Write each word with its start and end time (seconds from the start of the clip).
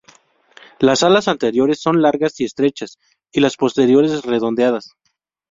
Las 0.79 1.03
alas 1.03 1.27
anteriores 1.27 1.79
son 1.79 2.01
largas 2.01 2.39
y 2.39 2.43
estrechas 2.45 2.97
y 3.31 3.39
las 3.39 3.55
posteriores 3.55 4.23
redondeadas. 4.23 4.95